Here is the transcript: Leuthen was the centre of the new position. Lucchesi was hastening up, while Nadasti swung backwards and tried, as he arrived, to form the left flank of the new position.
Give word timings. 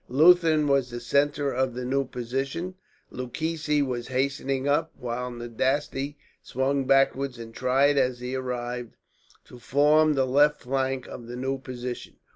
Leuthen 0.09 0.67
was 0.67 0.89
the 0.89 0.99
centre 0.99 1.51
of 1.51 1.75
the 1.75 1.85
new 1.85 2.03
position. 2.07 2.73
Lucchesi 3.11 3.83
was 3.85 4.07
hastening 4.07 4.67
up, 4.67 4.91
while 4.97 5.29
Nadasti 5.29 6.15
swung 6.41 6.85
backwards 6.85 7.37
and 7.37 7.53
tried, 7.53 7.99
as 7.99 8.19
he 8.19 8.33
arrived, 8.33 8.97
to 9.45 9.59
form 9.59 10.15
the 10.15 10.25
left 10.25 10.63
flank 10.63 11.05
of 11.05 11.27
the 11.27 11.35
new 11.35 11.59
position. 11.59 12.15